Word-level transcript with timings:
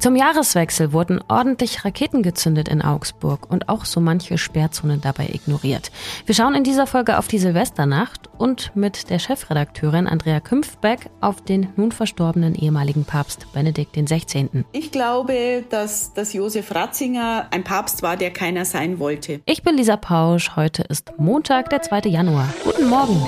Zum 0.00 0.16
Jahreswechsel 0.16 0.94
wurden 0.94 1.20
ordentlich 1.28 1.84
Raketen 1.84 2.22
gezündet 2.22 2.68
in 2.68 2.80
Augsburg 2.80 3.50
und 3.50 3.68
auch 3.68 3.84
so 3.84 4.00
manche 4.00 4.38
Sperrzone 4.38 4.96
dabei 4.96 5.28
ignoriert. 5.30 5.92
Wir 6.24 6.34
schauen 6.34 6.54
in 6.54 6.64
dieser 6.64 6.86
Folge 6.86 7.18
auf 7.18 7.28
die 7.28 7.38
Silvesternacht 7.38 8.30
und 8.38 8.74
mit 8.74 9.10
der 9.10 9.18
Chefredakteurin 9.18 10.06
Andrea 10.06 10.40
Kümpfbeck 10.40 11.10
auf 11.20 11.42
den 11.42 11.68
nun 11.76 11.92
verstorbenen 11.92 12.54
ehemaligen 12.54 13.04
Papst 13.04 13.52
Benedikt 13.52 13.92
XVI. 13.94 14.64
Ich 14.72 14.90
glaube, 14.90 15.64
dass, 15.68 16.14
dass 16.14 16.32
Josef 16.32 16.74
Ratzinger 16.74 17.48
ein 17.50 17.62
Papst 17.62 18.02
war, 18.02 18.16
der 18.16 18.30
keiner 18.30 18.64
sein 18.64 19.00
wollte. 19.00 19.42
Ich 19.44 19.62
bin 19.62 19.76
Lisa 19.76 19.98
Pausch. 19.98 20.56
Heute 20.56 20.82
ist 20.84 21.12
Montag, 21.18 21.68
der 21.68 21.82
2. 21.82 22.08
Januar. 22.08 22.48
Guten 22.64 22.88
Morgen. 22.88 23.22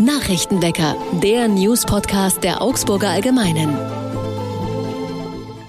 Nachrichtenwecker, 0.00 0.96
der 1.22 1.46
News-Podcast 1.46 2.42
der 2.42 2.60
Augsburger 2.60 3.10
Allgemeinen. 3.10 3.95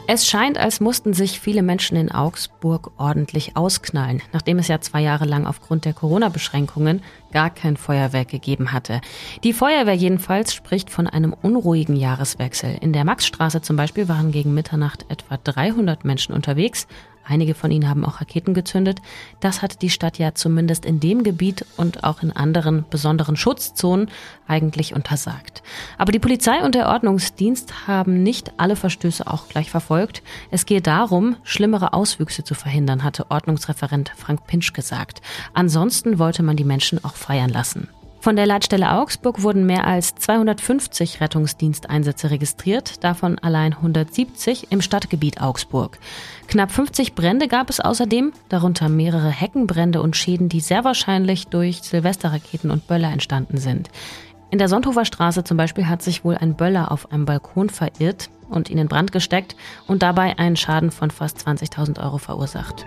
Es 0.09 0.25
scheint, 0.25 0.57
als 0.57 0.79
mussten 0.79 1.11
sich 1.11 1.38
viele 1.38 1.61
Menschen 1.61 1.97
in 1.97 2.09
Augsburg 2.09 2.91
ordentlich 2.95 3.57
ausknallen, 3.57 4.21
nachdem 4.31 4.57
es 4.57 4.70
ja 4.70 4.79
zwei 4.79 5.02
Jahre 5.02 5.25
lang 5.25 5.45
aufgrund 5.45 5.84
der 5.84 5.91
Corona-Beschränkungen 5.91 7.02
gar 7.34 7.49
kein 7.49 7.75
Feuerwerk 7.75 8.29
gegeben 8.29 8.71
hatte. 8.71 9.01
Die 9.43 9.51
Feuerwehr 9.51 9.95
jedenfalls 9.95 10.53
spricht 10.53 10.89
von 10.89 11.07
einem 11.07 11.34
unruhigen 11.34 11.98
Jahreswechsel. 11.98 12.77
In 12.79 12.93
der 12.93 13.03
Maxstraße 13.03 13.62
zum 13.62 13.75
Beispiel 13.75 14.07
waren 14.07 14.31
gegen 14.31 14.53
Mitternacht 14.53 15.05
etwa 15.09 15.35
300 15.43 16.05
Menschen 16.05 16.34
unterwegs, 16.34 16.87
Einige 17.27 17.54
von 17.54 17.72
ihnen 17.72 17.90
haben 17.90 18.05
auch 18.05 18.22
Raketen 18.22 18.54
gezündet. 18.54 18.99
Das 19.40 19.62
hat 19.62 19.81
die 19.81 19.90
Stadt 19.90 20.18
ja 20.18 20.34
zumindest 20.34 20.85
in 20.85 20.99
dem 20.99 21.23
Gebiet 21.23 21.66
und 21.76 22.04
auch 22.04 22.23
in 22.23 22.31
anderen 22.31 22.85
besonderen 22.90 23.35
Schutzzonen 23.35 24.09
eigentlich 24.48 24.95
untersagt. 24.95 25.62
Aber 25.98 26.12
die 26.12 26.20
Polizei 26.20 26.63
und 26.63 26.76
der 26.76 26.88
Ordnungsdienst 26.88 27.88
haben 27.88 28.23
nicht 28.23 28.54
alle 28.58 28.76
Verstöße 28.76 29.27
auch 29.27 29.49
gleich 29.49 29.70
verfolgt. 29.70 30.23
Es 30.52 30.66
geht 30.66 30.88
darum, 30.88 31.35
schlimmere 31.43 31.93
Auswüchse 31.93 32.43
zu 32.43 32.54
verhindern, 32.54 33.04
hatte 33.04 33.29
Ordnungsreferent 33.29 34.12
Frank 34.16 34.48
Pinsch 34.48 34.73
gesagt. 34.73 35.21
Ansonsten 35.54 36.20
wollte 36.20 36.44
man 36.44 36.55
die 36.55 36.63
Menschen 36.63 37.04
auch 37.04 37.16
feiern 37.16 37.49
lassen. 37.49 37.90
Von 38.20 38.35
der 38.35 38.46
Leitstelle 38.46 38.91
Augsburg 38.93 39.43
wurden 39.43 39.65
mehr 39.65 39.85
als 39.85 40.15
250 40.15 41.21
Rettungsdiensteinsätze 41.21 42.32
registriert, 42.32 43.04
davon 43.04 43.37
allein 43.40 43.73
170 43.73 44.71
im 44.71 44.82
Stadtgebiet 44.82 45.40
Augsburg. 45.40 45.99
Knapp 46.48 46.71
50 46.71 47.13
Brände 47.13 47.48
gab 47.48 47.70
es 47.70 47.79
außerdem, 47.79 48.34
darunter 48.49 48.90
mehrere 48.90 49.29
Heckenbrände 49.29 50.01
und 50.01 50.15
Schäden, 50.15 50.49
die 50.49 50.62
sehr 50.62 50.84
wahrscheinlich 50.84 51.48
durch 51.48 51.84
Silvesterraketen 51.84 52.71
und 52.71 52.88
Böller 52.88 53.12
entstanden 53.12 53.57
sind. 53.57 53.90
In 54.49 54.57
der 54.57 54.70
Sonthofer 54.70 55.05
Straße 55.05 55.43
zum 55.43 55.57
Beispiel 55.57 55.88
hat 55.88 56.01
sich 56.01 56.23
wohl 56.23 56.38
ein 56.38 56.55
Böller 56.55 56.91
auf 56.91 57.12
einem 57.12 57.26
Balkon 57.26 57.70
verirrt 57.70 58.29
und 58.49 58.70
ihn 58.70 58.77
in 58.77 58.88
Brand 58.88 59.12
gesteckt 59.12 59.55
und 59.88 60.04
dabei 60.04 60.40
einen 60.40 60.55
Schaden 60.55 60.91
von 60.91 61.12
fast 61.12 61.45
20.000 61.45 62.01
Euro 62.01 62.18
verursacht. 62.18 62.85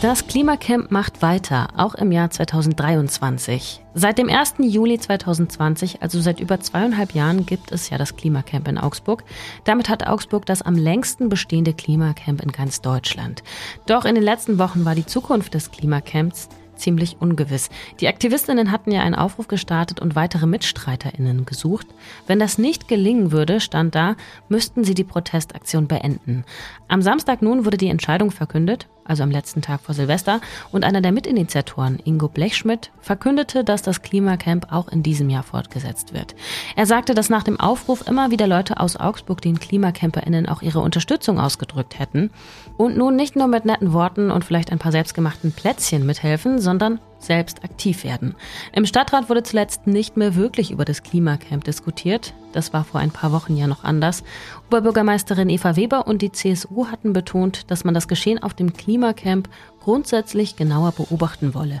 Das 0.00 0.28
Klimacamp 0.28 0.92
macht 0.92 1.22
weiter, 1.22 1.70
auch 1.76 1.96
im 1.96 2.12
Jahr 2.12 2.30
2023. 2.30 3.80
Seit 3.94 4.18
dem 4.18 4.28
1. 4.28 4.54
Juli 4.60 4.96
2020, 4.96 6.02
also 6.02 6.20
seit 6.20 6.38
über 6.38 6.60
zweieinhalb 6.60 7.14
Jahren, 7.14 7.46
gibt 7.46 7.72
es 7.72 7.90
ja 7.90 7.98
das 7.98 8.14
Klimacamp 8.14 8.68
in 8.68 8.78
Augsburg. 8.78 9.24
Damit 9.64 9.88
hat 9.88 10.06
Augsburg 10.06 10.46
das 10.46 10.62
am 10.62 10.76
längsten 10.76 11.28
bestehende 11.28 11.72
Klimacamp 11.72 12.40
in 12.40 12.52
ganz 12.52 12.80
Deutschland. 12.80 13.42
Doch 13.86 14.04
in 14.04 14.14
den 14.14 14.22
letzten 14.22 14.60
Wochen 14.60 14.84
war 14.84 14.94
die 14.94 15.04
Zukunft 15.04 15.54
des 15.54 15.72
Klimacamps 15.72 16.48
ziemlich 16.78 17.16
ungewiss. 17.20 17.70
Die 18.00 18.08
Aktivistinnen 18.08 18.72
hatten 18.72 18.90
ja 18.90 19.02
einen 19.02 19.14
Aufruf 19.14 19.48
gestartet 19.48 20.00
und 20.00 20.16
weitere 20.16 20.46
Mitstreiterinnen 20.46 21.44
gesucht. 21.44 21.86
Wenn 22.26 22.38
das 22.38 22.58
nicht 22.58 22.88
gelingen 22.88 23.32
würde, 23.32 23.60
stand 23.60 23.94
da, 23.94 24.16
müssten 24.48 24.84
sie 24.84 24.94
die 24.94 25.04
Protestaktion 25.04 25.88
beenden. 25.88 26.44
Am 26.88 27.02
Samstag 27.02 27.42
nun 27.42 27.64
wurde 27.64 27.76
die 27.76 27.88
Entscheidung 27.88 28.30
verkündet, 28.30 28.88
also 29.08 29.22
am 29.22 29.30
letzten 29.30 29.62
Tag 29.62 29.80
vor 29.80 29.94
Silvester, 29.94 30.40
und 30.70 30.84
einer 30.84 31.00
der 31.00 31.12
Mitinitiatoren, 31.12 31.98
Ingo 32.04 32.28
Blechschmidt, 32.28 32.90
verkündete, 33.00 33.64
dass 33.64 33.82
das 33.82 34.02
Klimacamp 34.02 34.70
auch 34.70 34.88
in 34.88 35.02
diesem 35.02 35.30
Jahr 35.30 35.42
fortgesetzt 35.42 36.12
wird. 36.12 36.36
Er 36.76 36.86
sagte, 36.86 37.14
dass 37.14 37.30
nach 37.30 37.42
dem 37.42 37.58
Aufruf 37.58 38.06
immer 38.06 38.30
wieder 38.30 38.46
Leute 38.46 38.78
aus 38.78 38.96
Augsburg 38.96 39.40
den 39.40 39.58
KlimacamperInnen 39.58 40.46
auch 40.46 40.62
ihre 40.62 40.80
Unterstützung 40.80 41.40
ausgedrückt 41.40 41.98
hätten 41.98 42.30
und 42.76 42.96
nun 42.96 43.16
nicht 43.16 43.34
nur 43.34 43.46
mit 43.46 43.64
netten 43.64 43.92
Worten 43.92 44.30
und 44.30 44.44
vielleicht 44.44 44.70
ein 44.70 44.78
paar 44.78 44.92
selbstgemachten 44.92 45.52
Plätzchen 45.52 46.04
mithelfen, 46.04 46.58
sondern 46.68 47.00
selbst 47.18 47.64
aktiv 47.64 48.04
werden. 48.04 48.34
Im 48.74 48.84
Stadtrat 48.84 49.30
wurde 49.30 49.42
zuletzt 49.42 49.86
nicht 49.86 50.18
mehr 50.18 50.34
wirklich 50.34 50.70
über 50.70 50.84
das 50.84 51.02
Klimacamp 51.02 51.64
diskutiert. 51.64 52.34
Das 52.52 52.74
war 52.74 52.84
vor 52.84 53.00
ein 53.00 53.10
paar 53.10 53.32
Wochen 53.32 53.56
ja 53.56 53.66
noch 53.66 53.84
anders. 53.84 54.22
Oberbürgermeisterin 54.66 55.48
Eva 55.48 55.76
Weber 55.76 56.06
und 56.06 56.20
die 56.20 56.30
CSU 56.30 56.88
hatten 56.88 57.14
betont, 57.14 57.70
dass 57.70 57.84
man 57.84 57.94
das 57.94 58.06
Geschehen 58.06 58.42
auf 58.42 58.52
dem 58.52 58.74
Klimacamp 58.74 59.48
grundsätzlich 59.80 60.56
genauer 60.56 60.92
beobachten 60.92 61.54
wolle. 61.54 61.80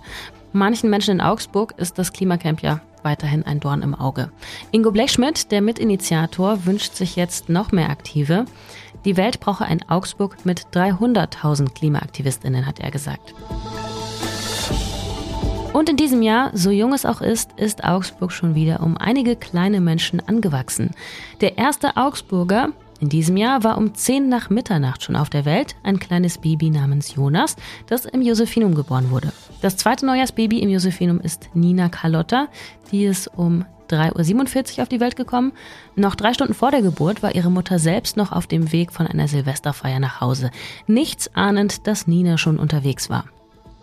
Manchen 0.54 0.88
Menschen 0.88 1.16
in 1.16 1.20
Augsburg 1.20 1.74
ist 1.76 1.98
das 1.98 2.14
Klimacamp 2.14 2.62
ja 2.62 2.80
weiterhin 3.02 3.42
ein 3.44 3.60
Dorn 3.60 3.82
im 3.82 3.94
Auge. 3.94 4.30
Ingo 4.72 4.90
Blechschmidt, 4.90 5.52
der 5.52 5.60
Mitinitiator, 5.60 6.64
wünscht 6.64 6.94
sich 6.94 7.14
jetzt 7.14 7.50
noch 7.50 7.72
mehr 7.72 7.90
Aktive. 7.90 8.46
Die 9.04 9.18
Welt 9.18 9.38
brauche 9.38 9.66
ein 9.66 9.86
Augsburg 9.90 10.46
mit 10.46 10.68
300.000 10.72 11.74
Klimaaktivistinnen, 11.74 12.66
hat 12.66 12.80
er 12.80 12.90
gesagt. 12.90 13.34
Und 15.72 15.88
in 15.88 15.96
diesem 15.96 16.22
Jahr, 16.22 16.50
so 16.54 16.70
jung 16.70 16.92
es 16.92 17.04
auch 17.04 17.20
ist, 17.20 17.52
ist 17.56 17.84
Augsburg 17.84 18.32
schon 18.32 18.54
wieder 18.54 18.80
um 18.80 18.96
einige 18.96 19.36
kleine 19.36 19.80
Menschen 19.80 20.20
angewachsen. 20.26 20.90
Der 21.40 21.58
erste 21.58 21.96
Augsburger 21.96 22.70
in 23.00 23.08
diesem 23.08 23.36
Jahr 23.36 23.62
war 23.62 23.78
um 23.78 23.94
10 23.94 24.28
nach 24.28 24.50
Mitternacht 24.50 25.04
schon 25.04 25.14
auf 25.14 25.30
der 25.30 25.44
Welt 25.44 25.76
ein 25.84 26.00
kleines 26.00 26.38
Baby 26.38 26.70
namens 26.70 27.14
Jonas, 27.14 27.54
das 27.86 28.06
im 28.06 28.22
Josephinum 28.22 28.74
geboren 28.74 29.10
wurde. 29.10 29.32
Das 29.60 29.76
zweite 29.76 30.04
Neujahrsbaby 30.06 30.58
im 30.60 30.70
Josephinum 30.70 31.20
ist 31.20 31.50
Nina 31.54 31.88
Carlotta, 31.88 32.48
die 32.90 33.04
ist 33.04 33.28
um 33.36 33.64
3.47 33.88 34.78
Uhr 34.78 34.82
auf 34.82 34.88
die 34.88 35.00
Welt 35.00 35.16
gekommen. 35.16 35.52
Noch 35.94 36.14
drei 36.14 36.34
Stunden 36.34 36.54
vor 36.54 36.70
der 36.70 36.82
Geburt 36.82 37.22
war 37.22 37.34
ihre 37.34 37.50
Mutter 37.50 37.78
selbst 37.78 38.16
noch 38.16 38.32
auf 38.32 38.46
dem 38.46 38.72
Weg 38.72 38.92
von 38.92 39.06
einer 39.06 39.28
Silvesterfeier 39.28 40.00
nach 40.00 40.20
Hause. 40.20 40.50
Nichts 40.86 41.34
ahnend, 41.34 41.86
dass 41.86 42.06
Nina 42.06 42.36
schon 42.36 42.58
unterwegs 42.58 43.08
war. 43.08 43.24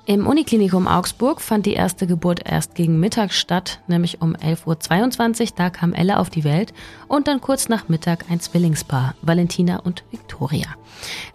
Im 0.08 0.28
Uniklinikum 0.28 0.88
Augsburg 0.88 1.42
fand 1.42 1.66
die 1.66 1.74
erste 1.74 2.06
Geburt 2.06 2.42
erst 2.48 2.76
gegen 2.76 3.00
Mittag 3.00 3.34
statt, 3.34 3.80
nämlich 3.88 4.22
um 4.22 4.36
11.22 4.36 5.42
Uhr. 5.42 5.48
Da 5.56 5.72
kam 5.72 5.94
Ella 5.94 6.18
auf 6.18 6.30
die 6.30 6.44
Welt 6.44 6.76
und 7.08 7.28
dann 7.28 7.42
kurz 7.42 7.70
nach 7.70 7.90
Mittag 7.90 8.26
ein 8.30 8.40
Zwillingspaar, 8.40 9.16
Valentina 9.24 9.78
und 9.78 10.04
Victoria. 10.12 10.68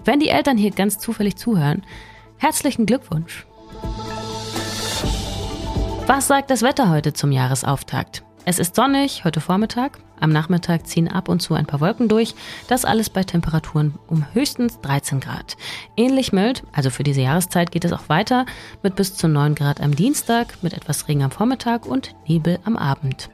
Wenn 0.04 0.20
die 0.20 0.28
Eltern 0.28 0.56
hier 0.56 0.70
ganz 0.70 1.00
zufällig 1.00 1.34
zuhören, 1.34 1.82
herzlichen 2.36 2.86
Glückwunsch. 2.86 3.44
Was 6.06 6.28
sagt 6.28 6.50
das 6.50 6.62
Wetter 6.62 6.90
heute 6.90 7.12
zum 7.12 7.32
Jahresauftakt? 7.32 8.22
Es 8.46 8.58
ist 8.58 8.74
sonnig 8.74 9.24
heute 9.24 9.40
Vormittag. 9.40 9.98
Am 10.18 10.30
Nachmittag 10.30 10.86
ziehen 10.86 11.08
ab 11.08 11.28
und 11.28 11.40
zu 11.40 11.54
ein 11.54 11.66
paar 11.66 11.80
Wolken 11.80 12.08
durch. 12.08 12.34
Das 12.68 12.84
alles 12.84 13.10
bei 13.10 13.22
Temperaturen 13.22 13.94
um 14.08 14.24
höchstens 14.32 14.80
13 14.80 15.20
Grad. 15.20 15.56
Ähnlich 15.96 16.32
mild, 16.32 16.62
also 16.72 16.90
für 16.90 17.02
diese 17.02 17.20
Jahreszeit 17.20 17.70
geht 17.70 17.84
es 17.84 17.92
auch 17.92 18.08
weiter 18.08 18.46
mit 18.82 18.96
bis 18.96 19.14
zu 19.14 19.28
9 19.28 19.54
Grad 19.54 19.80
am 19.80 19.94
Dienstag, 19.94 20.62
mit 20.62 20.72
etwas 20.72 21.08
Regen 21.08 21.22
am 21.22 21.30
Vormittag 21.30 21.86
und 21.86 22.14
Nebel 22.26 22.58
am 22.64 22.76
Abend. 22.76 23.30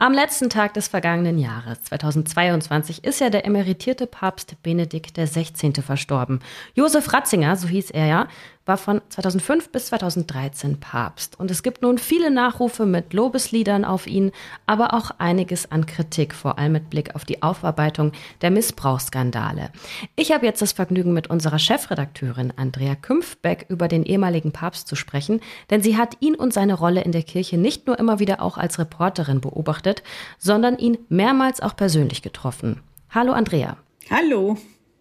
Am 0.00 0.12
letzten 0.12 0.48
Tag 0.48 0.74
des 0.74 0.86
vergangenen 0.86 1.38
Jahres, 1.38 1.82
2022, 1.82 3.02
ist 3.02 3.20
ja 3.20 3.30
der 3.30 3.44
emeritierte 3.44 4.06
Papst 4.06 4.54
Benedikt 4.62 5.18
XVI. 5.18 5.72
verstorben. 5.82 6.38
Josef 6.74 7.12
Ratzinger, 7.12 7.56
so 7.56 7.66
hieß 7.66 7.90
er 7.90 8.06
ja, 8.06 8.28
war 8.68 8.76
von 8.76 9.00
2005 9.08 9.70
bis 9.70 9.86
2013 9.86 10.78
Papst. 10.78 11.40
Und 11.40 11.50
es 11.50 11.62
gibt 11.62 11.82
nun 11.82 11.98
viele 11.98 12.30
Nachrufe 12.30 12.86
mit 12.86 13.14
Lobesliedern 13.14 13.84
auf 13.84 14.06
ihn, 14.06 14.30
aber 14.66 14.94
auch 14.94 15.10
einiges 15.18 15.72
an 15.72 15.86
Kritik, 15.86 16.34
vor 16.34 16.58
allem 16.58 16.72
mit 16.72 16.90
Blick 16.90 17.14
auf 17.14 17.24
die 17.24 17.42
Aufarbeitung 17.42 18.12
der 18.42 18.50
Missbrauchsskandale. 18.50 19.70
Ich 20.14 20.32
habe 20.32 20.46
jetzt 20.46 20.62
das 20.62 20.72
Vergnügen, 20.72 21.12
mit 21.12 21.30
unserer 21.30 21.58
Chefredakteurin 21.58 22.52
Andrea 22.56 22.94
Kümpfbeck 22.94 23.66
über 23.68 23.88
den 23.88 24.04
ehemaligen 24.04 24.52
Papst 24.52 24.86
zu 24.86 24.94
sprechen, 24.94 25.40
denn 25.70 25.80
sie 25.80 25.96
hat 25.96 26.18
ihn 26.20 26.34
und 26.34 26.52
seine 26.52 26.74
Rolle 26.74 27.02
in 27.02 27.12
der 27.12 27.22
Kirche 27.22 27.56
nicht 27.56 27.86
nur 27.86 27.98
immer 27.98 28.18
wieder 28.18 28.42
auch 28.42 28.58
als 28.58 28.78
Reporterin 28.78 29.40
beobachtet, 29.40 30.02
sondern 30.38 30.76
ihn 30.76 30.98
mehrmals 31.08 31.60
auch 31.60 31.74
persönlich 31.74 32.20
getroffen. 32.20 32.82
Hallo 33.10 33.32
Andrea. 33.32 33.78
Hallo. 34.10 34.58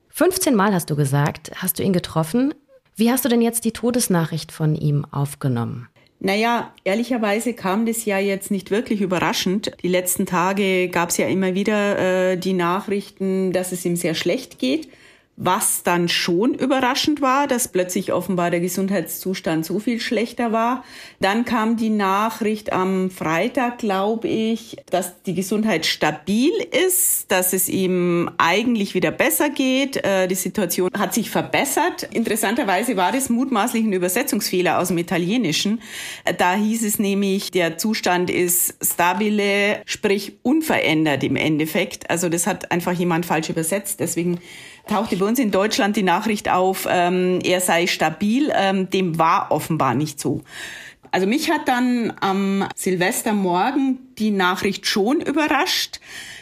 15 0.09 0.55
Mal 0.55 0.73
hast 0.73 0.89
du 0.89 0.95
gesagt, 0.95 1.51
hast 1.55 1.77
du 1.77 1.83
ihn 1.83 1.93
getroffen. 1.93 2.53
Wie 2.99 3.11
hast 3.11 3.23
du 3.23 3.29
denn 3.29 3.43
jetzt 3.43 3.63
die 3.63 3.73
Todesnachricht 3.73 4.51
von 4.51 4.73
ihm 4.73 5.05
aufgenommen? 5.11 5.87
Naja, 6.19 6.73
ehrlicherweise 6.83 7.53
kam 7.53 7.85
das 7.85 8.05
ja 8.05 8.17
jetzt 8.17 8.49
nicht 8.49 8.71
wirklich 8.71 9.01
überraschend. 9.01 9.71
Die 9.83 9.87
letzten 9.87 10.25
Tage 10.25 10.89
gab 10.89 11.09
es 11.09 11.17
ja 11.17 11.27
immer 11.27 11.53
wieder 11.53 12.31
äh, 12.31 12.37
die 12.37 12.53
Nachrichten, 12.53 13.53
dass 13.53 13.71
es 13.71 13.85
ihm 13.85 13.95
sehr 13.95 14.15
schlecht 14.15 14.57
geht. 14.57 14.89
Was 15.39 15.83
dann 15.83 16.09
schon 16.09 16.55
überraschend 16.55 17.21
war, 17.21 17.45
dass 17.45 17.67
plötzlich 17.67 18.11
offenbar 18.11 18.49
der 18.49 18.59
Gesundheitszustand 18.59 19.67
so 19.67 19.77
viel 19.77 19.99
schlechter 19.99 20.51
war. 20.51 20.83
Dann 21.19 21.45
kam 21.45 21.77
die 21.77 21.91
Nachricht 21.91 22.73
am 22.73 23.11
Freitag, 23.11 23.77
glaube 23.77 24.27
ich, 24.27 24.77
dass 24.89 25.21
die 25.21 25.35
Gesundheit 25.35 25.85
stabil 25.85 26.51
ist, 26.87 27.31
dass 27.31 27.53
es 27.53 27.69
ihm 27.69 28.31
eigentlich 28.39 28.95
wieder 28.95 29.11
besser 29.11 29.51
geht. 29.51 29.97
Äh, 29.97 30.27
die 30.27 30.33
Situation 30.33 30.89
hat 30.97 31.13
sich 31.13 31.29
verbessert. 31.29 32.09
Interessanterweise 32.11 32.97
war 32.97 33.11
das 33.11 33.29
mutmaßlich 33.29 33.83
ein 33.85 33.93
Übersetzungsfehler 33.93 34.79
aus 34.79 34.87
dem 34.87 34.97
Italienischen. 34.97 35.83
Da 36.39 36.55
hieß 36.55 36.83
es 36.83 36.97
nämlich, 36.97 37.51
der 37.51 37.77
Zustand 37.77 38.31
ist 38.31 38.73
stabile, 38.83 39.83
sprich 39.85 40.39
unverändert 40.41 41.23
im 41.23 41.35
Endeffekt. 41.35 42.09
Also 42.09 42.27
das 42.27 42.47
hat 42.47 42.71
einfach 42.71 42.93
jemand 42.93 43.27
falsch 43.27 43.49
übersetzt. 43.49 43.99
Deswegen 43.99 44.39
tauchte 44.87 45.17
bei 45.17 45.25
uns 45.25 45.39
in 45.39 45.51
Deutschland 45.51 45.95
die 45.95 46.03
Nachricht 46.03 46.49
auf, 46.49 46.87
ähm, 46.89 47.39
er 47.43 47.61
sei 47.61 47.87
stabil. 47.87 48.51
Ähm, 48.55 48.89
dem 48.89 49.17
war 49.17 49.51
offenbar 49.51 49.95
nicht 49.95 50.19
so. 50.19 50.41
Also 51.11 51.27
mich 51.27 51.49
hat 51.49 51.67
dann 51.67 52.13
am 52.19 52.67
Silvestermorgen 52.75 53.99
die 54.17 54.31
Nachricht 54.31 54.85
schon 54.87 55.21
überrascht 55.21 55.99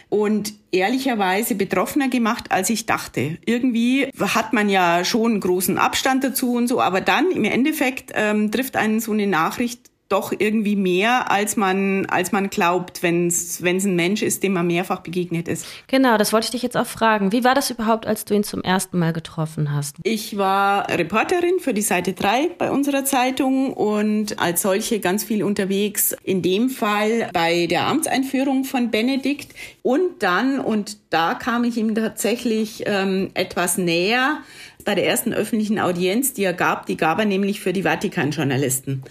und 0.10 0.54
ehrlicherweise 0.72 1.56
betroffener 1.56 2.10
gemacht, 2.10 2.52
als 2.52 2.70
ich 2.70 2.86
dachte. 2.86 3.38
Irgendwie 3.46 4.08
hat 4.20 4.54
man 4.54 4.70
ja 4.70 5.04
schon 5.04 5.40
großen 5.40 5.78
Abstand 5.78 6.24
dazu 6.24 6.54
und 6.54 6.68
so, 6.68 6.82
aber 6.82 7.02
dann 7.02 7.32
im 7.32 7.44
Endeffekt 7.44 8.12
ähm, 8.16 8.52
trifft 8.52 8.76
einen 8.76 9.00
so 9.00 9.12
eine 9.12 9.28
Nachricht 9.28 9.92
doch 10.10 10.32
irgendwie 10.38 10.76
mehr, 10.76 11.32
als 11.32 11.58
man, 11.58 12.06
als 12.06 12.32
man 12.32 12.50
glaubt, 12.50 13.02
wenn 13.02 13.28
es 13.28 13.62
ein 13.62 13.96
Mensch 13.96 14.22
ist, 14.22 14.44
dem 14.44 14.54
man 14.54 14.68
mehrfach 14.68 15.00
begegnet 15.00 15.48
ist. 15.48 15.66
Genau, 15.88 16.18
das 16.18 16.32
wollte 16.32 16.46
ich 16.46 16.52
dich 16.52 16.62
jetzt 16.62 16.78
auch 16.78 16.86
fragen. 16.86 17.32
Wie 17.32 17.44
war 17.44 17.56
das 17.56 17.72
überhaupt, 17.72 18.06
als 18.06 18.24
du 18.24 18.36
ihn 18.36 18.44
zum 18.44 18.62
ersten 18.62 19.00
Mal 19.00 19.14
getroffen 19.14 19.74
hast? 19.74 19.96
Ich 20.04 20.38
war 20.38 20.88
Reporterin 20.90 21.60
für 21.60 21.74
die 21.74 21.82
Seite 21.82 22.14
3 22.14 22.52
bei 22.58 22.70
unserer 22.70 23.04
Zeitung 23.04 23.74
und 23.74 24.40
als 24.40 24.62
solche 24.62 25.00
ganz 25.00 25.24
viel 25.24 25.44
unterwegs. 25.44 26.16
In 26.24 26.44
dem 26.44 26.70
Fall 26.70 27.30
bei 27.34 27.66
der 27.66 27.88
Amtseinführung 27.88 28.64
von 28.64 28.92
Benedikt 28.92 29.54
und 29.82 30.22
dann, 30.22 30.60
und 30.60 30.98
da 31.10 31.34
kam 31.34 31.64
ich 31.64 31.78
ihm 31.78 31.96
tatsächlich 31.96 32.84
ähm, 32.86 33.32
etwas 33.34 33.78
näher, 33.78 34.40
bei 34.86 34.94
der 34.94 35.08
ersten 35.08 35.34
öffentlichen 35.34 35.80
Audienz, 35.80 36.34
die 36.34 36.44
er 36.44 36.54
gab, 36.54 36.86
die 36.86 36.96
gab 36.96 37.18
er 37.18 37.26
nämlich 37.26 37.60
für 37.60 37.74
die 37.74 37.84
Vatikan-Journalisten. 37.84 39.04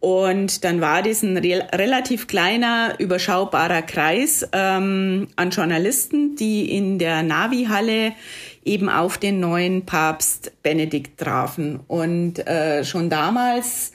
Und 0.00 0.62
dann 0.64 0.80
war 0.80 1.02
das 1.02 1.22
ein 1.22 1.36
re 1.36 1.66
relativ 1.72 2.28
kleiner, 2.28 2.94
überschaubarer 2.98 3.82
Kreis 3.82 4.46
ähm, 4.52 5.28
an 5.34 5.50
Journalisten, 5.50 6.36
die 6.36 6.76
in 6.76 6.98
der 7.00 7.24
Navi-Halle 7.24 8.12
eben 8.64 8.88
auf 8.88 9.18
den 9.18 9.40
neuen 9.40 9.86
Papst 9.86 10.52
Benedikt 10.62 11.18
trafen. 11.18 11.80
Und 11.88 12.46
äh, 12.46 12.84
schon 12.84 13.10
damals 13.10 13.92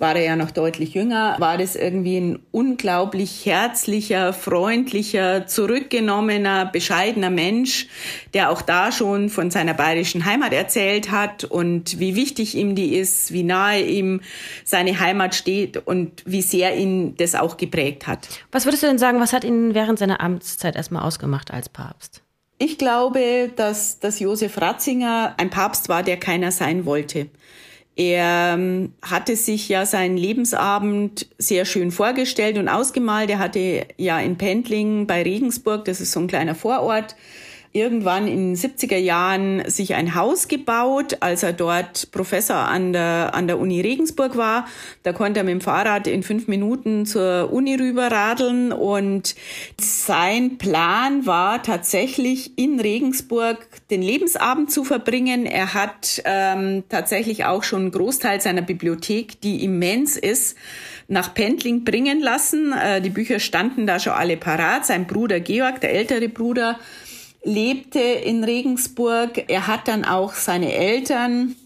war 0.00 0.16
er 0.16 0.24
ja 0.24 0.36
noch 0.36 0.50
deutlich 0.50 0.94
jünger, 0.94 1.36
war 1.38 1.58
das 1.58 1.76
irgendwie 1.76 2.16
ein 2.16 2.38
unglaublich 2.50 3.44
herzlicher, 3.44 4.32
freundlicher, 4.32 5.46
zurückgenommener, 5.46 6.66
bescheidener 6.66 7.30
Mensch, 7.30 7.86
der 8.34 8.50
auch 8.50 8.62
da 8.62 8.92
schon 8.92 9.28
von 9.28 9.50
seiner 9.50 9.74
bayerischen 9.74 10.24
Heimat 10.24 10.52
erzählt 10.52 11.10
hat 11.10 11.44
und 11.44 11.98
wie 12.00 12.16
wichtig 12.16 12.56
ihm 12.56 12.74
die 12.74 12.96
ist, 12.96 13.32
wie 13.32 13.42
nahe 13.42 13.82
ihm 13.82 14.20
seine 14.64 14.98
Heimat 14.98 15.34
steht 15.34 15.76
und 15.76 16.22
wie 16.26 16.42
sehr 16.42 16.76
ihn 16.76 17.14
das 17.16 17.34
auch 17.34 17.56
geprägt 17.56 18.06
hat. 18.06 18.28
Was 18.52 18.64
würdest 18.64 18.82
du 18.82 18.86
denn 18.86 18.98
sagen, 18.98 19.20
was 19.20 19.32
hat 19.32 19.44
ihn 19.44 19.74
während 19.74 19.98
seiner 19.98 20.20
Amtszeit 20.20 20.76
erstmal 20.76 21.02
ausgemacht 21.02 21.50
als 21.50 21.68
Papst? 21.68 22.22
Ich 22.62 22.76
glaube, 22.76 23.50
dass, 23.56 24.00
dass 24.00 24.20
Josef 24.20 24.60
Ratzinger 24.60 25.34
ein 25.38 25.48
Papst 25.48 25.88
war, 25.88 26.02
der 26.02 26.18
keiner 26.18 26.52
sein 26.52 26.84
wollte. 26.84 27.28
Er 28.00 28.54
ähm, 28.54 28.94
hatte 29.02 29.36
sich 29.36 29.68
ja 29.68 29.84
seinen 29.84 30.16
Lebensabend 30.16 31.26
sehr 31.36 31.66
schön 31.66 31.92
vorgestellt 31.92 32.56
und 32.56 32.66
ausgemalt. 32.66 33.28
Er 33.28 33.38
hatte 33.38 33.88
ja 33.98 34.18
in 34.18 34.38
Pendling 34.38 35.06
bei 35.06 35.22
Regensburg, 35.22 35.84
das 35.84 36.00
ist 36.00 36.12
so 36.12 36.20
ein 36.20 36.26
kleiner 36.26 36.54
Vorort, 36.54 37.14
irgendwann 37.72 38.26
in 38.26 38.54
den 38.54 38.56
70er 38.56 38.96
Jahren 38.96 39.62
sich 39.70 39.94
ein 39.94 40.16
Haus 40.16 40.48
gebaut, 40.48 41.18
als 41.20 41.44
er 41.44 41.52
dort 41.52 42.10
Professor 42.10 42.56
an 42.56 42.92
der, 42.92 43.30
an 43.32 43.46
der 43.46 43.60
Uni 43.60 43.80
Regensburg 43.80 44.36
war. 44.36 44.66
Da 45.04 45.12
konnte 45.12 45.40
er 45.40 45.44
mit 45.44 45.52
dem 45.52 45.60
Fahrrad 45.60 46.08
in 46.08 46.24
fünf 46.24 46.48
Minuten 46.48 47.06
zur 47.06 47.52
Uni 47.52 47.76
rüberradeln 47.76 48.72
und 48.72 49.36
sein 49.80 50.58
Plan 50.58 51.26
war 51.26 51.62
tatsächlich 51.62 52.58
in 52.58 52.80
Regensburg 52.80 53.68
den 53.90 54.02
Lebensabend 54.02 54.72
zu 54.72 54.82
verbringen. 54.82 55.46
Er 55.46 55.72
hat 55.72 56.22
ähm, 56.24 56.82
tatsächlich 56.88 57.44
auch 57.44 57.62
schon 57.62 57.82
einen 57.82 57.90
Großteil 57.92 58.40
seiner 58.40 58.62
Bibliothek, 58.62 59.40
die 59.42 59.62
immens 59.62 60.16
ist, 60.16 60.56
nach 61.06 61.34
Pendling 61.34 61.84
bringen 61.84 62.20
lassen. 62.20 62.72
Äh, 62.72 63.00
die 63.00 63.10
Bücher 63.10 63.38
standen 63.38 63.86
da 63.86 64.00
schon 64.00 64.12
alle 64.12 64.36
parat. 64.36 64.86
Sein 64.86 65.06
Bruder 65.06 65.38
Georg, 65.38 65.80
der 65.80 65.92
ältere 65.92 66.28
Bruder, 66.28 66.78
lebte 67.42 68.00
in 68.00 68.44
Regensburg. 68.44 69.44
Er 69.48 69.66
hat 69.66 69.88
dann 69.88 70.04
auch 70.04 70.34
seine 70.34 70.72
Eltern 70.72 71.56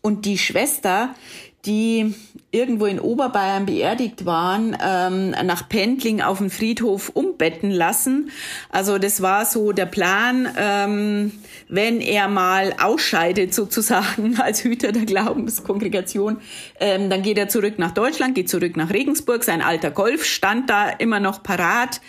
und 0.00 0.24
die 0.24 0.38
Schwester, 0.38 1.14
die 1.64 2.14
irgendwo 2.50 2.86
in 2.86 3.00
Oberbayern 3.00 3.66
beerdigt 3.66 4.26
waren, 4.26 4.76
ähm, 4.84 5.30
nach 5.30 5.68
Pendling 5.68 6.20
auf 6.20 6.38
den 6.38 6.50
Friedhof 6.50 7.10
umbetten 7.14 7.70
lassen. 7.70 8.30
Also 8.68 8.98
das 8.98 9.22
war 9.22 9.46
so 9.46 9.72
der 9.72 9.86
Plan, 9.86 10.48
ähm, 10.58 11.32
wenn 11.68 12.00
er 12.00 12.28
mal 12.28 12.74
ausscheidet 12.82 13.54
sozusagen 13.54 14.36
als 14.40 14.64
Hüter 14.64 14.92
der 14.92 15.06
Glaubenskongregation, 15.06 16.38
ähm, 16.78 17.08
dann 17.08 17.22
geht 17.22 17.38
er 17.38 17.48
zurück 17.48 17.78
nach 17.78 17.92
Deutschland, 17.92 18.34
geht 18.34 18.50
zurück 18.50 18.76
nach 18.76 18.90
Regensburg. 18.90 19.44
Sein 19.44 19.62
alter 19.62 19.90
Golf 19.90 20.24
stand 20.24 20.68
da 20.68 20.90
immer 20.90 21.20
noch 21.20 21.42
parat. 21.42 22.00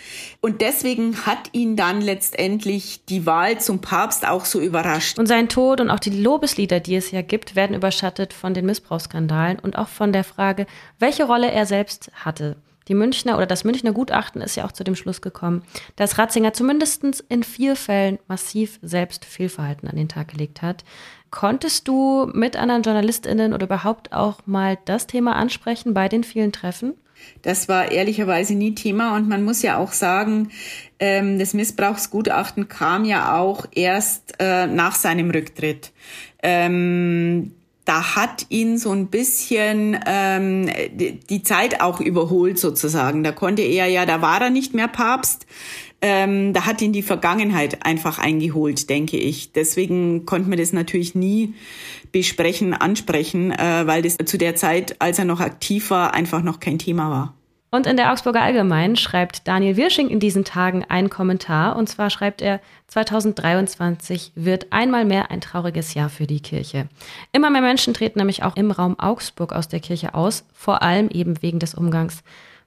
Und 0.42 0.60
deswegen 0.60 1.24
hat 1.24 1.38
ihn 1.52 1.74
dann 1.74 2.02
letztendlich 2.02 3.00
die 3.06 3.24
Wahl 3.24 3.60
zum 3.60 3.80
Papst 3.80 4.28
auch 4.28 4.44
so 4.44 4.60
überrascht. 4.60 5.18
Und 5.18 5.26
sein 5.26 5.48
Tod 5.48 5.80
und 5.80 5.88
auch 5.88 6.00
die 6.00 6.10
Lobeslieder, 6.10 6.80
die 6.80 6.96
es 6.96 7.12
ja 7.12 7.22
gibt, 7.22 7.56
werden 7.56 7.74
überschattet 7.74 8.34
von 8.34 8.52
den 8.52 8.66
Missbrauchsskandalen 8.66 9.43
und 9.62 9.76
auch 9.76 9.88
von 9.88 10.12
der 10.12 10.24
Frage, 10.24 10.66
welche 10.98 11.24
Rolle 11.24 11.50
er 11.50 11.66
selbst 11.66 12.10
hatte. 12.14 12.56
Die 12.88 12.94
Münchner 12.94 13.36
oder 13.36 13.46
das 13.46 13.64
Münchner 13.64 13.92
Gutachten 13.92 14.42
ist 14.42 14.56
ja 14.56 14.66
auch 14.66 14.72
zu 14.72 14.84
dem 14.84 14.94
Schluss 14.94 15.22
gekommen, 15.22 15.62
dass 15.96 16.18
Ratzinger 16.18 16.52
zumindest 16.52 17.02
in 17.28 17.42
vier 17.42 17.76
Fällen 17.76 18.18
massiv 18.28 18.78
selbst 18.82 19.24
Fehlverhalten 19.24 19.88
an 19.88 19.96
den 19.96 20.08
Tag 20.08 20.28
gelegt 20.28 20.60
hat. 20.60 20.84
Konntest 21.30 21.88
du 21.88 22.30
mit 22.32 22.56
anderen 22.56 22.82
JournalistInnen 22.82 23.54
oder 23.54 23.66
überhaupt 23.66 24.12
auch 24.12 24.40
mal 24.46 24.78
das 24.84 25.06
Thema 25.06 25.36
ansprechen 25.36 25.94
bei 25.94 26.08
den 26.08 26.24
vielen 26.24 26.52
Treffen? 26.52 26.94
Das 27.42 27.68
war 27.68 27.90
ehrlicherweise 27.90 28.54
nie 28.54 28.74
Thema 28.74 29.16
und 29.16 29.28
man 29.28 29.44
muss 29.44 29.62
ja 29.62 29.78
auch 29.78 29.92
sagen, 29.92 30.50
ähm, 30.98 31.38
das 31.38 31.54
Missbrauchsgutachten 31.54 32.68
kam 32.68 33.04
ja 33.04 33.38
auch 33.38 33.66
erst 33.72 34.34
äh, 34.38 34.66
nach 34.66 34.94
seinem 34.94 35.30
Rücktritt. 35.30 35.92
Da 37.84 38.16
hat 38.16 38.46
ihn 38.48 38.78
so 38.78 38.92
ein 38.92 39.08
bisschen 39.08 39.98
ähm, 40.06 40.70
die 41.28 41.42
Zeit 41.42 41.80
auch 41.82 42.00
überholt 42.00 42.58
sozusagen. 42.58 43.22
Da 43.22 43.32
konnte 43.32 43.62
er 43.62 43.86
ja, 43.86 44.06
da 44.06 44.22
war 44.22 44.40
er 44.40 44.50
nicht 44.50 44.72
mehr 44.74 44.88
Papst. 44.88 45.46
Ähm, 46.00 46.52
da 46.52 46.66
hat 46.66 46.82
ihn 46.82 46.92
die 46.92 47.02
Vergangenheit 47.02 47.86
einfach 47.86 48.18
eingeholt, 48.18 48.90
denke 48.90 49.16
ich. 49.16 49.52
Deswegen 49.52 50.26
konnte 50.26 50.48
man 50.48 50.58
das 50.58 50.72
natürlich 50.72 51.14
nie 51.14 51.54
besprechen, 52.12 52.74
ansprechen, 52.74 53.52
äh, 53.52 53.86
weil 53.86 54.02
das 54.02 54.18
zu 54.24 54.36
der 54.36 54.54
Zeit, 54.54 55.00
als 55.00 55.18
er 55.18 55.24
noch 55.24 55.40
aktiv 55.40 55.90
war, 55.90 56.12
einfach 56.12 56.42
noch 56.42 56.60
kein 56.60 56.78
Thema 56.78 57.10
war. 57.10 57.34
Und 57.74 57.88
in 57.88 57.96
der 57.96 58.12
Augsburger 58.12 58.40
Allgemeinen 58.40 58.94
schreibt 58.94 59.48
Daniel 59.48 59.76
Wirsching 59.76 60.08
in 60.08 60.20
diesen 60.20 60.44
Tagen 60.44 60.84
einen 60.84 61.10
Kommentar. 61.10 61.74
Und 61.74 61.88
zwar 61.88 62.08
schreibt 62.08 62.40
er, 62.40 62.60
2023 62.86 64.30
wird 64.36 64.72
einmal 64.72 65.04
mehr 65.04 65.32
ein 65.32 65.40
trauriges 65.40 65.92
Jahr 65.92 66.08
für 66.08 66.28
die 66.28 66.38
Kirche. 66.38 66.86
Immer 67.32 67.50
mehr 67.50 67.62
Menschen 67.62 67.92
treten 67.92 68.20
nämlich 68.20 68.44
auch 68.44 68.54
im 68.54 68.70
Raum 68.70 68.96
Augsburg 69.00 69.52
aus 69.52 69.66
der 69.66 69.80
Kirche 69.80 70.14
aus, 70.14 70.44
vor 70.54 70.82
allem 70.82 71.08
eben 71.08 71.42
wegen 71.42 71.58
des 71.58 71.74
Umgangs 71.74 72.22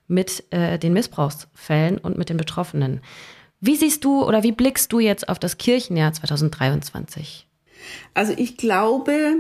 mit 0.09 0.43
äh, 0.49 0.77
den 0.77 0.91
Missbrauchsfällen 0.91 1.99
und 1.99 2.17
mit 2.17 2.27
den 2.27 2.35
Betroffenen. 2.35 2.99
Wie 3.61 3.77
siehst 3.77 4.03
du 4.03 4.25
oder 4.25 4.43
wie 4.43 4.51
blickst 4.51 4.91
du 4.91 4.99
jetzt 4.99 5.29
auf 5.29 5.39
das 5.39 5.57
Kirchenjahr 5.57 6.11
2023? 6.11 7.47
Also 8.13 8.33
ich 8.35 8.57
glaube, 8.57 9.35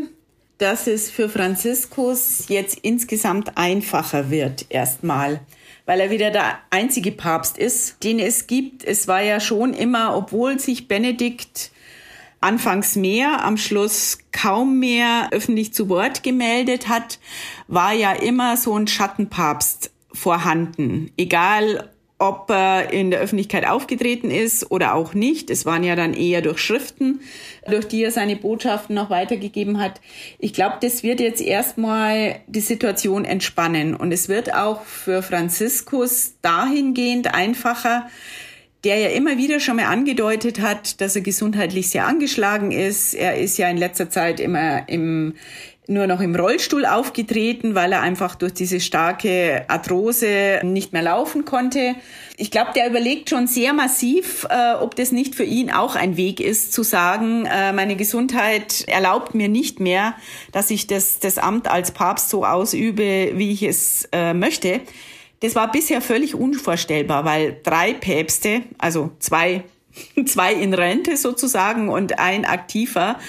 dass 0.59 0.87
es 0.87 1.11
für 1.11 1.27
Franziskus 1.27 2.45
jetzt 2.47 2.79
insgesamt 2.79 3.57
einfacher 3.57 4.29
wird, 4.29 4.67
erstmal, 4.69 5.41
weil 5.87 6.01
er 6.01 6.11
wieder 6.11 6.29
der 6.29 6.59
einzige 6.69 7.11
Papst 7.11 7.57
ist, 7.57 8.03
den 8.03 8.19
es 8.19 8.45
gibt. 8.45 8.83
Es 8.83 9.07
war 9.07 9.21
ja 9.21 9.39
schon 9.39 9.73
immer, 9.73 10.15
obwohl 10.15 10.59
sich 10.59 10.87
Benedikt 10.87 11.71
anfangs 12.41 12.95
mehr, 12.95 13.43
am 13.43 13.57
Schluss 13.57 14.19
kaum 14.31 14.79
mehr 14.79 15.29
öffentlich 15.31 15.73
zu 15.73 15.89
Wort 15.89 16.21
gemeldet 16.21 16.89
hat, 16.89 17.19
war 17.67 17.93
ja 17.93 18.11
immer 18.11 18.57
so 18.57 18.77
ein 18.77 18.87
Schattenpapst 18.87 19.91
vorhanden. 20.13 21.11
Egal, 21.17 21.89
ob 22.19 22.49
er 22.49 22.91
in 22.91 23.11
der 23.11 23.19
Öffentlichkeit 23.19 23.67
aufgetreten 23.67 24.31
ist 24.31 24.71
oder 24.71 24.95
auch 24.95 25.13
nicht. 25.13 25.51
Es 25.51 25.65
waren 25.65 25.83
ja 25.83 25.95
dann 25.95 26.13
eher 26.13 26.41
durch 26.41 26.57
Schriften, 26.57 27.21
durch 27.69 27.87
die 27.87 28.03
er 28.03 28.11
seine 28.11 28.35
Botschaften 28.35 28.95
noch 28.95 29.11
weitergegeben 29.11 29.79
hat. 29.79 30.01
Ich 30.39 30.53
glaube, 30.53 30.77
das 30.81 31.03
wird 31.03 31.19
jetzt 31.19 31.41
erstmal 31.41 32.39
die 32.47 32.61
Situation 32.61 33.23
entspannen 33.23 33.95
und 33.95 34.11
es 34.11 34.29
wird 34.29 34.53
auch 34.53 34.83
für 34.83 35.21
Franziskus 35.21 36.33
dahingehend 36.41 37.35
einfacher, 37.35 38.07
der 38.83 38.97
ja 38.97 39.09
immer 39.09 39.37
wieder 39.37 39.59
schon 39.59 39.75
mal 39.75 39.85
angedeutet 39.85 40.59
hat, 40.59 41.01
dass 41.01 41.15
er 41.15 41.21
gesundheitlich 41.21 41.89
sehr 41.89 42.07
angeschlagen 42.07 42.71
ist. 42.71 43.13
Er 43.13 43.37
ist 43.37 43.57
ja 43.57 43.69
in 43.69 43.77
letzter 43.77 44.09
Zeit 44.09 44.39
immer 44.39 44.87
im, 44.87 45.35
nur 45.87 46.05
noch 46.05 46.19
im 46.19 46.35
Rollstuhl 46.35 46.85
aufgetreten, 46.85 47.73
weil 47.73 47.93
er 47.93 48.01
einfach 48.01 48.35
durch 48.35 48.53
diese 48.53 48.79
starke 48.81 49.63
Arthrose 49.69 50.59
nicht 50.63 50.91
mehr 50.91 51.01
laufen 51.01 51.45
konnte. 51.45 51.95
Ich 52.35 52.51
glaube, 52.51 52.71
der 52.75 52.89
überlegt 52.89 53.29
schon 53.29 53.47
sehr 53.47 53.71
massiv, 53.73 54.45
äh, 54.49 54.73
ob 54.73 54.95
das 54.95 55.11
nicht 55.11 55.33
für 55.33 55.45
ihn 55.45 55.71
auch 55.71 55.95
ein 55.95 56.17
Weg 56.17 56.41
ist, 56.41 56.73
zu 56.73 56.83
sagen, 56.83 57.45
äh, 57.45 57.71
meine 57.71 57.95
Gesundheit 57.95 58.83
erlaubt 58.87 59.33
mir 59.33 59.47
nicht 59.47 59.79
mehr, 59.79 60.13
dass 60.51 60.69
ich 60.71 60.87
das, 60.87 61.19
das 61.19 61.37
Amt 61.37 61.69
als 61.69 61.91
Papst 61.91 62.29
so 62.29 62.43
ausübe, 62.43 63.31
wie 63.35 63.51
ich 63.51 63.63
es 63.63 64.09
äh, 64.11 64.33
möchte. 64.33 64.81
Das 65.39 65.55
war 65.55 65.71
bisher 65.71 66.01
völlig 66.01 66.35
unvorstellbar, 66.35 67.23
weil 67.23 67.57
drei 67.63 67.93
Päpste, 67.93 68.63
also 68.77 69.11
zwei 69.19 69.63
zwei 70.25 70.53
in 70.53 70.73
Rente 70.73 71.17
sozusagen 71.17 71.89
und 71.89 72.19
ein 72.19 72.45
aktiver, 72.45 73.19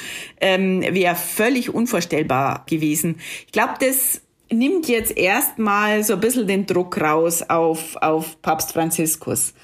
ähm, 0.41 0.83
wäre 0.83 1.17
völlig 1.17 1.75
unvorstellbar 1.75 2.65
gewesen. 2.69 3.17
Ich 3.47 3.53
glaube, 3.53 3.75
das 3.81 4.21
nimmt 4.51 4.89
jetzt 4.89 5.17
erstmal 5.17 6.05
so 6.05 6.15
ein 6.15 6.21
bisschen 6.21 6.47
den 6.47 6.67
Druck 6.67 7.01
raus 7.01 7.43
auf, 7.43 7.97
auf 7.97 8.41
Papst 8.43 8.73
Franziskus. 8.73 9.55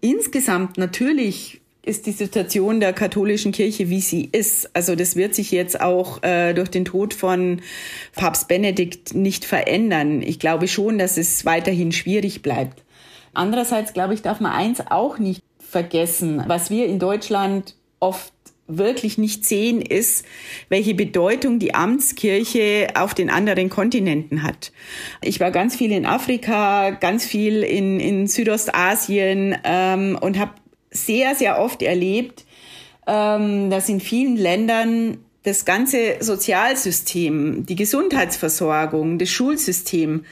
Insgesamt 0.00 0.78
natürlich 0.78 1.60
ist 1.86 2.06
die 2.06 2.12
Situation 2.12 2.80
der 2.80 2.92
katholischen 2.92 3.52
Kirche, 3.52 3.88
wie 3.88 4.00
sie 4.00 4.28
ist. 4.30 4.74
Also 4.74 4.96
das 4.96 5.14
wird 5.14 5.36
sich 5.36 5.52
jetzt 5.52 5.80
auch 5.80 6.22
äh, 6.24 6.52
durch 6.52 6.68
den 6.68 6.84
Tod 6.84 7.14
von 7.14 7.62
Papst 8.14 8.48
Benedikt 8.48 9.14
nicht 9.14 9.44
verändern. 9.44 10.20
Ich 10.20 10.40
glaube 10.40 10.66
schon, 10.66 10.98
dass 10.98 11.16
es 11.16 11.44
weiterhin 11.44 11.92
schwierig 11.92 12.42
bleibt. 12.42 12.82
Andererseits, 13.34 13.92
glaube 13.92 14.14
ich, 14.14 14.22
darf 14.22 14.40
man 14.40 14.50
eins 14.52 14.82
auch 14.90 15.18
nicht 15.18 15.42
vergessen. 15.76 16.42
Was 16.46 16.70
wir 16.70 16.86
in 16.86 16.98
Deutschland 16.98 17.74
oft 18.00 18.32
wirklich 18.66 19.18
nicht 19.18 19.44
sehen, 19.44 19.82
ist, 19.82 20.24
welche 20.70 20.94
Bedeutung 20.94 21.58
die 21.58 21.74
Amtskirche 21.74 22.88
auf 22.94 23.12
den 23.12 23.28
anderen 23.28 23.68
Kontinenten 23.68 24.42
hat. 24.42 24.72
Ich 25.20 25.38
war 25.38 25.50
ganz 25.50 25.76
viel 25.76 25.92
in 25.92 26.06
Afrika, 26.06 26.90
ganz 26.90 27.26
viel 27.26 27.62
in, 27.62 28.00
in 28.00 28.26
Südostasien 28.26 29.58
ähm, 29.64 30.18
und 30.18 30.38
habe 30.38 30.52
sehr, 30.90 31.34
sehr 31.34 31.60
oft 31.60 31.82
erlebt, 31.82 32.46
ähm, 33.06 33.68
dass 33.68 33.90
in 33.90 34.00
vielen 34.00 34.38
Ländern 34.38 35.18
das 35.46 35.64
ganze 35.64 36.16
Sozialsystem, 36.18 37.64
die 37.66 37.76
Gesundheitsversorgung, 37.76 39.16
das 39.16 39.30
Schulsystem, 39.30 40.24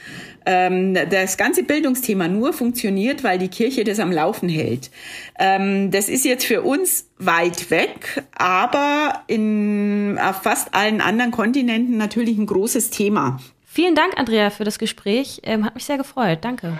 ähm, 0.45 0.93
das 1.09 1.37
ganze 1.37 1.63
Bildungsthema 1.63 2.27
nur 2.27 2.51
funktioniert, 2.51 3.23
weil 3.23 3.39
die 3.39 3.47
Kirche 3.47 3.85
das 3.85 4.01
am 4.01 4.11
Laufen 4.11 4.49
hält. 4.49 4.91
Ähm, 5.39 5.89
das 5.89 6.09
ist 6.09 6.25
jetzt 6.25 6.45
für 6.45 6.63
uns 6.63 7.07
weit 7.17 7.71
weg, 7.71 8.25
aber 8.35 9.23
in, 9.27 10.19
auf 10.21 10.43
fast 10.43 10.73
allen 10.73 10.99
anderen 10.99 11.31
Kontinenten 11.31 11.95
natürlich 11.95 12.37
ein 12.37 12.45
großes 12.45 12.89
Thema. 12.89 13.39
Vielen 13.65 13.95
Dank, 13.95 14.17
Andrea, 14.17 14.49
für 14.49 14.65
das 14.65 14.79
Gespräch. 14.79 15.39
Ähm, 15.43 15.63
hat 15.63 15.75
mich 15.75 15.85
sehr 15.85 15.97
gefreut. 15.97 16.39
Danke. 16.41 16.77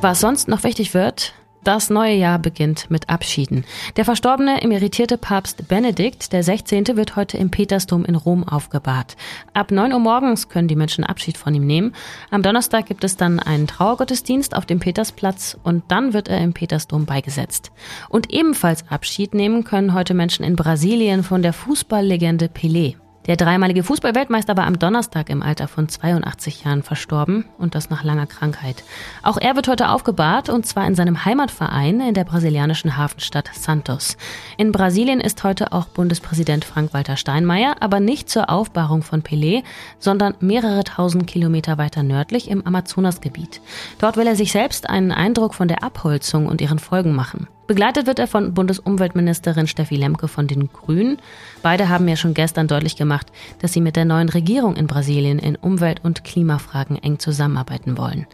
Was 0.00 0.20
sonst 0.20 0.46
noch 0.46 0.62
wichtig 0.62 0.94
wird, 0.94 1.34
das 1.66 1.90
neue 1.90 2.14
Jahr 2.14 2.38
beginnt 2.38 2.90
mit 2.90 3.08
Abschieden. 3.08 3.64
Der 3.96 4.04
verstorbene 4.04 4.62
emeritierte 4.62 5.18
Papst 5.18 5.66
Benedikt 5.68 6.32
der 6.32 6.42
16. 6.42 6.96
wird 6.96 7.16
heute 7.16 7.38
im 7.38 7.50
Petersdom 7.50 8.04
in 8.04 8.14
Rom 8.14 8.46
aufgebahrt. 8.46 9.16
Ab 9.52 9.70
9 9.72 9.92
Uhr 9.92 9.98
morgens 9.98 10.48
können 10.48 10.68
die 10.68 10.76
Menschen 10.76 11.04
Abschied 11.04 11.36
von 11.36 11.54
ihm 11.54 11.66
nehmen. 11.66 11.94
Am 12.30 12.42
Donnerstag 12.42 12.86
gibt 12.86 13.02
es 13.02 13.16
dann 13.16 13.40
einen 13.40 13.66
Trauergottesdienst 13.66 14.54
auf 14.54 14.66
dem 14.66 14.78
Petersplatz 14.78 15.58
und 15.62 15.84
dann 15.88 16.12
wird 16.12 16.28
er 16.28 16.40
im 16.40 16.52
Petersdom 16.52 17.04
beigesetzt. 17.04 17.72
Und 18.08 18.32
ebenfalls 18.32 18.88
Abschied 18.88 19.34
nehmen 19.34 19.64
können 19.64 19.94
heute 19.94 20.14
Menschen 20.14 20.44
in 20.44 20.56
Brasilien 20.56 21.24
von 21.24 21.42
der 21.42 21.52
Fußballlegende 21.52 22.46
Pelé. 22.46 22.94
Der 23.26 23.36
dreimalige 23.36 23.82
Fußballweltmeister 23.82 24.56
war 24.56 24.66
am 24.66 24.78
Donnerstag 24.78 25.30
im 25.30 25.42
Alter 25.42 25.66
von 25.66 25.88
82 25.88 26.62
Jahren 26.64 26.84
verstorben 26.84 27.44
und 27.58 27.74
das 27.74 27.90
nach 27.90 28.04
langer 28.04 28.26
Krankheit. 28.26 28.84
Auch 29.22 29.36
er 29.36 29.56
wird 29.56 29.66
heute 29.66 29.90
aufgebahrt 29.90 30.48
und 30.48 30.64
zwar 30.64 30.86
in 30.86 30.94
seinem 30.94 31.24
Heimatverein 31.24 32.00
in 32.00 32.14
der 32.14 32.22
brasilianischen 32.22 32.96
Hafenstadt 32.96 33.50
Santos. 33.52 34.16
In 34.56 34.70
Brasilien 34.70 35.20
ist 35.20 35.42
heute 35.42 35.72
auch 35.72 35.86
Bundespräsident 35.86 36.64
Frank-Walter 36.64 37.16
Steinmeier, 37.16 37.76
aber 37.80 37.98
nicht 37.98 38.30
zur 38.30 38.48
Aufbahrung 38.48 39.02
von 39.02 39.22
Pelé, 39.22 39.64
sondern 39.98 40.34
mehrere 40.38 40.84
tausend 40.84 41.26
Kilometer 41.26 41.78
weiter 41.78 42.04
nördlich 42.04 42.48
im 42.48 42.64
Amazonasgebiet. 42.64 43.60
Dort 43.98 44.16
will 44.16 44.26
er 44.28 44.36
sich 44.36 44.52
selbst 44.52 44.88
einen 44.88 45.10
Eindruck 45.10 45.54
von 45.54 45.66
der 45.66 45.82
Abholzung 45.82 46.46
und 46.46 46.60
ihren 46.60 46.78
Folgen 46.78 47.14
machen. 47.14 47.48
Begleitet 47.66 48.06
wird 48.06 48.18
er 48.18 48.28
von 48.28 48.54
Bundesumweltministerin 48.54 49.66
Steffi 49.66 49.96
Lemke 49.96 50.28
von 50.28 50.46
den 50.46 50.72
Grünen. 50.72 51.18
Beide 51.62 51.88
haben 51.88 52.06
ja 52.06 52.16
schon 52.16 52.34
gestern 52.34 52.68
deutlich 52.68 52.96
gemacht, 52.96 53.26
dass 53.60 53.72
sie 53.72 53.80
mit 53.80 53.96
der 53.96 54.04
neuen 54.04 54.28
Regierung 54.28 54.76
in 54.76 54.86
Brasilien 54.86 55.38
in 55.38 55.56
Umwelt- 55.56 56.04
und 56.04 56.22
Klimafragen 56.22 56.96
eng 56.96 57.18
zusammenarbeiten 57.18 57.98
wollen. 57.98 58.26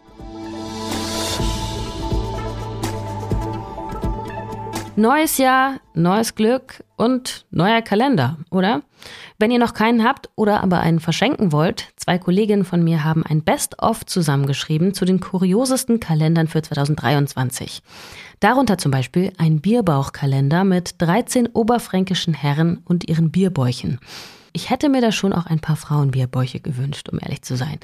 Neues 4.95 5.39
Jahr, 5.39 5.79
neues 5.95 6.35
Glück 6.35 6.83
und 6.97 7.47
neuer 7.49 7.81
Kalender, 7.81 8.37
oder? 8.51 8.83
Wenn 9.39 9.49
ihr 9.49 9.57
noch 9.57 9.73
keinen 9.73 10.03
habt 10.03 10.29
oder 10.35 10.61
aber 10.61 10.81
einen 10.81 10.99
verschenken 10.99 11.51
wollt, 11.51 11.87
zwei 11.95 12.19
Kolleginnen 12.19 12.63
von 12.63 12.83
mir 12.83 13.03
haben 13.03 13.25
ein 13.25 13.41
Best-of 13.41 14.05
zusammengeschrieben 14.05 14.93
zu 14.93 15.05
den 15.05 15.19
kuriosesten 15.19 15.99
Kalendern 15.99 16.47
für 16.47 16.61
2023. 16.61 17.81
Darunter 18.39 18.77
zum 18.77 18.91
Beispiel 18.91 19.33
ein 19.39 19.61
Bierbauchkalender 19.61 20.63
mit 20.63 21.01
13 21.01 21.47
oberfränkischen 21.47 22.35
Herren 22.35 22.83
und 22.85 23.09
ihren 23.09 23.31
Bierbäuchen. 23.31 23.99
Ich 24.55 24.69
hätte 24.69 24.89
mir 24.89 25.01
da 25.01 25.11
schon 25.11 25.33
auch 25.33 25.47
ein 25.47 25.59
paar 25.59 25.75
Frauenbierbäuche 25.75 26.59
gewünscht, 26.59 27.09
um 27.09 27.17
ehrlich 27.19 27.41
zu 27.41 27.57
sein. 27.57 27.79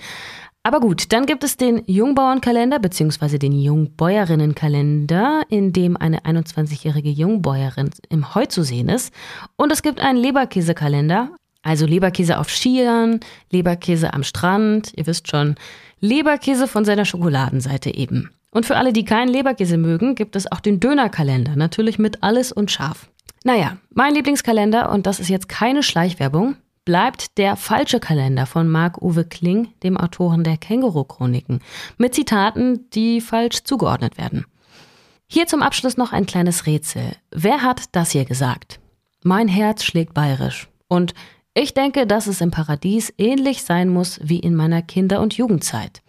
Aber 0.63 0.81
gut, 0.81 1.13
dann 1.13 1.25
gibt 1.25 1.43
es 1.43 1.55
den 1.55 1.83
Jungbauernkalender 1.87 2.79
bzw. 2.79 3.37
den 3.37 3.53
Jungbäuerinnenkalender, 3.53 5.43
in 5.49 5.71
dem 5.71 5.95
eine 5.95 6.19
21-jährige 6.19 7.09
Jungbäuerin 7.09 7.91
im 8.09 8.35
Heu 8.35 8.45
zu 8.45 8.63
sehen 8.63 8.89
ist. 8.89 9.13
Und 9.55 9.71
es 9.71 9.81
gibt 9.81 10.01
einen 10.01 10.17
Leberkäsekalender, 10.17 11.29
also 11.61 11.85
Leberkäse 11.85 12.37
auf 12.37 12.49
Skiern, 12.49 13.21
Leberkäse 13.51 14.13
am 14.13 14.23
Strand, 14.23 14.91
ihr 14.95 15.07
wisst 15.07 15.29
schon, 15.29 15.55
Leberkäse 16.01 16.67
von 16.67 16.83
seiner 16.83 17.05
Schokoladenseite 17.05 17.95
eben. 17.95 18.29
Und 18.51 18.65
für 18.65 18.77
alle, 18.77 18.93
die 18.93 19.05
keinen 19.05 19.29
Leberkäse 19.29 19.77
mögen, 19.77 20.15
gibt 20.15 20.35
es 20.35 20.51
auch 20.51 20.59
den 20.59 20.79
Dönerkalender, 20.79 21.55
natürlich 21.55 21.99
mit 21.99 22.23
alles 22.23 22.51
und 22.51 22.71
scharf. 22.71 23.09
Naja, 23.43 23.77
mein 23.93 24.13
Lieblingskalender, 24.13 24.91
und 24.91 25.05
das 25.05 25.19
ist 25.19 25.29
jetzt 25.29 25.47
keine 25.47 25.83
Schleichwerbung, 25.83 26.55
bleibt 26.89 27.37
der 27.37 27.55
falsche 27.55 27.99
Kalender 27.99 28.47
von 28.47 28.67
Marc-Uwe 28.67 29.23
Kling, 29.23 29.67
dem 29.83 29.95
Autoren 29.95 30.43
der 30.43 30.57
Känguru-Chroniken, 30.57 31.59
mit 31.99 32.15
Zitaten, 32.15 32.89
die 32.95 33.21
falsch 33.21 33.63
zugeordnet 33.63 34.17
werden. 34.17 34.47
Hier 35.27 35.45
zum 35.45 35.61
Abschluss 35.61 35.97
noch 35.97 36.13
ein 36.13 36.25
kleines 36.25 36.65
Rätsel. 36.65 37.15
Wer 37.29 37.61
hat 37.61 37.83
das 37.91 38.09
hier 38.09 38.25
gesagt? 38.25 38.79
Mein 39.23 39.47
Herz 39.47 39.83
schlägt 39.83 40.15
bayerisch. 40.15 40.67
Und 40.87 41.13
ich 41.53 41.75
denke, 41.75 42.07
dass 42.07 42.25
es 42.25 42.41
im 42.41 42.49
Paradies 42.49 43.13
ähnlich 43.19 43.61
sein 43.61 43.89
muss 43.89 44.19
wie 44.23 44.39
in 44.39 44.55
meiner 44.55 44.81
Kinder- 44.81 45.21
und 45.21 45.37
Jugendzeit. 45.37 46.01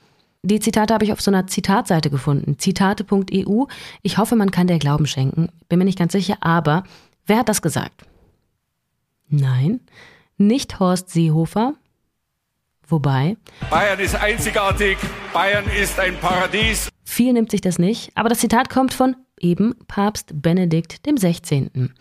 Die 0.42 0.60
Zitate 0.60 0.94
habe 0.94 1.04
ich 1.04 1.12
auf 1.12 1.20
so 1.20 1.30
einer 1.30 1.46
Zitatseite 1.46 2.08
gefunden, 2.08 2.58
zitate.eu. 2.58 3.66
Ich 4.00 4.16
hoffe, 4.16 4.34
man 4.34 4.50
kann 4.50 4.66
der 4.66 4.78
Glauben 4.78 5.06
schenken, 5.06 5.50
bin 5.68 5.78
mir 5.78 5.84
nicht 5.84 5.98
ganz 5.98 6.12
sicher, 6.12 6.38
aber 6.40 6.84
wer 7.26 7.36
hat 7.36 7.50
das 7.50 7.60
gesagt? 7.60 8.06
Nein, 9.28 9.80
nicht 10.40 10.80
Horst 10.80 11.10
Seehofer. 11.10 11.74
Wobei. 12.88 13.36
Bayern 13.70 14.00
ist 14.00 14.16
einzigartig, 14.16 14.98
Bayern 15.32 15.64
ist 15.80 16.00
ein 16.00 16.16
Paradies. 16.16 16.88
Viel 17.04 17.32
nimmt 17.32 17.52
sich 17.52 17.60
das 17.60 17.78
nicht, 17.78 18.10
aber 18.16 18.28
das 18.28 18.40
Zitat 18.40 18.68
kommt 18.68 18.92
von 18.92 19.14
eben 19.40 19.74
Papst 19.88 20.42
Benedikt 20.42 21.06
dem 21.06 21.16
16. 21.16 21.94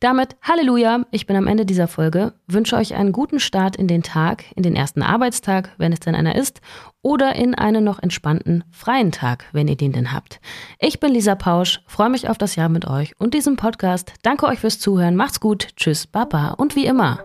Damit 0.00 0.36
Halleluja, 0.42 1.04
ich 1.10 1.26
bin 1.26 1.36
am 1.36 1.46
Ende 1.46 1.66
dieser 1.66 1.88
Folge, 1.88 2.34
wünsche 2.46 2.76
euch 2.76 2.94
einen 2.94 3.12
guten 3.12 3.40
Start 3.40 3.76
in 3.76 3.88
den 3.88 4.02
Tag, 4.02 4.44
in 4.54 4.62
den 4.62 4.76
ersten 4.76 5.02
Arbeitstag, 5.02 5.70
wenn 5.76 5.92
es 5.92 6.00
denn 6.00 6.14
einer 6.14 6.36
ist, 6.36 6.60
oder 7.02 7.34
in 7.36 7.54
einen 7.54 7.84
noch 7.84 8.02
entspannten 8.02 8.64
freien 8.70 9.12
Tag, 9.12 9.46
wenn 9.52 9.68
ihr 9.68 9.76
den 9.76 9.92
denn 9.92 10.12
habt. 10.12 10.40
Ich 10.78 11.00
bin 11.00 11.12
Lisa 11.12 11.34
Pausch, 11.34 11.82
freue 11.86 12.10
mich 12.10 12.28
auf 12.28 12.38
das 12.38 12.56
Jahr 12.56 12.68
mit 12.68 12.86
euch 12.86 13.18
und 13.18 13.34
diesem 13.34 13.56
Podcast. 13.56 14.12
Danke 14.22 14.46
euch 14.46 14.60
fürs 14.60 14.78
Zuhören, 14.78 15.16
macht's 15.16 15.40
gut, 15.40 15.68
tschüss, 15.76 16.06
baba 16.06 16.50
und 16.50 16.76
wie 16.76 16.86
immer, 16.86 17.24